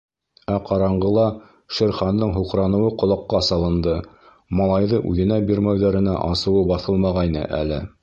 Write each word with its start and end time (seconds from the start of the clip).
Ә 0.51 0.53
ҡараңғыла 0.69 1.25
Шер 1.79 1.93
Хандың 1.97 2.33
һуҡраныуы 2.39 2.89
ҡолаҡҡа 3.03 3.43
салынды, 3.51 3.95
малайҙы 4.63 5.05
үҙенә 5.13 5.41
бирмәүҙә-ренә 5.53 6.21
асыуы 6.33 6.69
баҫылмағайны 6.75 7.51
әле. 7.65 7.85